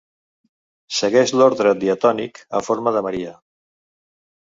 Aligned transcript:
Segueix 0.99 1.35
l’ordre 1.37 1.75
diatònic 1.83 2.43
en 2.61 2.69
forma 2.71 2.99
de 2.99 3.07
Maria. 3.11 3.39